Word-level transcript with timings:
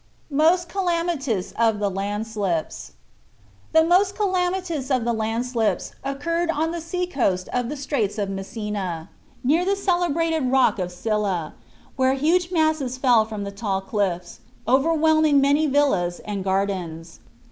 MOST 0.31 0.67
CALAMITOUS 0.67 1.51
OF 1.59 1.77
THE 1.77 1.91
LANDSLIPS 1.91 2.93
The 3.71 3.83
most 3.83 4.15
calamitous 4.15 4.89
of 4.89 5.05
the 5.05 5.13
landslips 5.13 5.91
occurred 6.03 6.49
on 6.49 6.71
the 6.71 6.81
sea 6.81 7.05
coast 7.05 7.47
of 7.53 7.69
the 7.69 7.77
Straits 7.77 8.17
of 8.17 8.27
Messina, 8.27 9.11
near 9.43 9.63
the 9.63 9.75
celebrated 9.75 10.51
rock 10.51 10.79
of 10.79 10.91
Scilla, 10.91 11.53
where 11.97 12.13
huge 12.15 12.51
masses 12.51 12.97
fell 12.97 13.25
from 13.25 13.43
the 13.43 13.51
tall 13.51 13.79
cliffs, 13.79 14.39
overwhelming 14.67 15.39
many 15.39 15.67
villas 15.67 16.19
and 16.25 16.43
gardens. 16.43 17.19